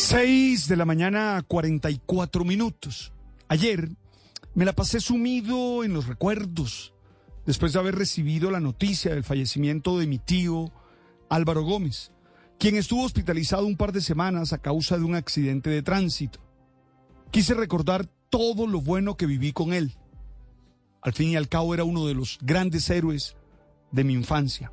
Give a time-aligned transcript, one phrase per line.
[0.00, 3.12] 6 de la mañana, 44 minutos.
[3.48, 3.90] Ayer
[4.54, 6.94] me la pasé sumido en los recuerdos,
[7.44, 10.72] después de haber recibido la noticia del fallecimiento de mi tío
[11.28, 12.12] Álvaro Gómez,
[12.58, 16.40] quien estuvo hospitalizado un par de semanas a causa de un accidente de tránsito.
[17.30, 19.96] Quise recordar todo lo bueno que viví con él.
[21.02, 23.36] Al fin y al cabo era uno de los grandes héroes
[23.92, 24.72] de mi infancia.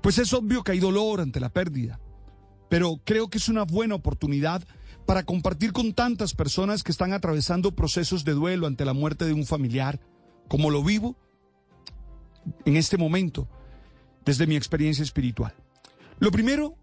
[0.00, 1.98] Pues es obvio que hay dolor ante la pérdida
[2.72, 4.62] pero creo que es una buena oportunidad
[5.04, 9.34] para compartir con tantas personas que están atravesando procesos de duelo ante la muerte de
[9.34, 10.00] un familiar,
[10.48, 11.14] como lo vivo
[12.64, 13.46] en este momento
[14.24, 15.54] desde mi experiencia espiritual.
[16.18, 16.78] Lo primero,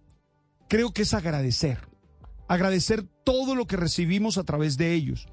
[0.67, 1.79] creo que es agradecer,
[2.47, 5.27] agradecer todo lo que recibimos a través de ellos,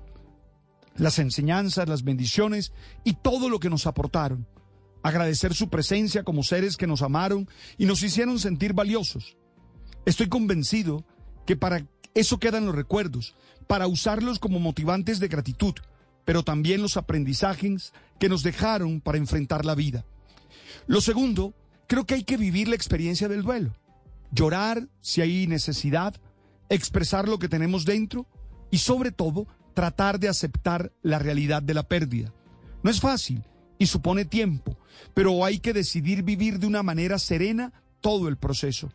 [0.96, 2.72] las enseñanzas, las bendiciones
[3.04, 4.48] y todo lo que nos aportaron.
[5.02, 7.46] Agradecer su presencia como seres que nos amaron
[7.76, 9.36] y nos hicieron sentir valiosos.
[10.06, 11.04] Estoy convencido
[11.46, 13.34] que para eso quedan los recuerdos,
[13.66, 15.74] para usarlos como motivantes de gratitud,
[16.24, 20.04] pero también los aprendizajes que nos dejaron para enfrentar la vida.
[20.86, 21.54] Lo segundo,
[21.88, 23.74] creo que hay que vivir la experiencia del duelo,
[24.30, 26.14] llorar si hay necesidad,
[26.68, 28.26] expresar lo que tenemos dentro
[28.70, 32.32] y sobre todo tratar de aceptar la realidad de la pérdida.
[32.84, 33.42] No es fácil
[33.76, 34.78] y supone tiempo,
[35.14, 38.92] pero hay que decidir vivir de una manera serena todo el proceso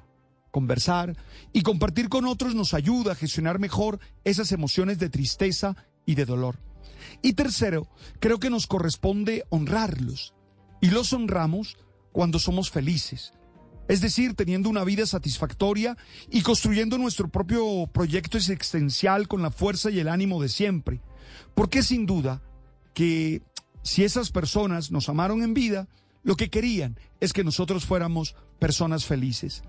[0.52, 1.18] conversar
[1.54, 5.76] y compartir con otros nos ayuda a gestionar mejor esas emociones de tristeza
[6.06, 6.60] y de dolor.
[7.22, 7.88] Y tercero,
[8.20, 10.34] creo que nos corresponde honrarlos.
[10.82, 11.78] Y los honramos
[12.11, 13.34] cuando somos felices.
[13.88, 15.98] Es decir, teniendo una vida satisfactoria
[16.30, 21.02] y construyendo nuestro propio proyecto existencial con la fuerza y el ánimo de siempre.
[21.56, 22.42] Porque sin duda
[22.94, 23.42] que
[23.84, 25.88] si esas personas nos amaron en vida,
[26.23, 29.64] lo que querían es que nosotros fuéramos personas felices.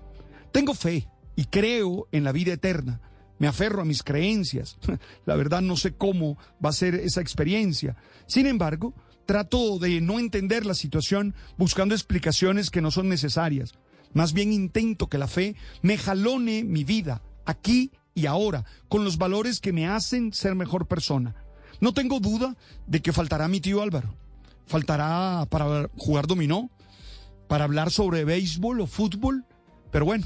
[0.53, 3.01] Tengo fe y creo en la vida eterna.
[3.39, 4.77] Me aferro a mis creencias.
[5.25, 7.97] La verdad no sé cómo va a ser esa experiencia.
[8.27, 8.93] Sin embargo,
[9.25, 13.73] trato de no entender la situación buscando explicaciones que no son necesarias.
[14.13, 19.17] Más bien intento que la fe me jalone mi vida, aquí y ahora, con los
[19.17, 21.35] valores que me hacen ser mejor persona.
[21.79, 22.55] No tengo duda
[22.85, 24.15] de que faltará mi tío Álvaro.
[24.67, 26.69] Faltará para jugar dominó,
[27.47, 29.45] para hablar sobre béisbol o fútbol.
[29.91, 30.25] Pero bueno,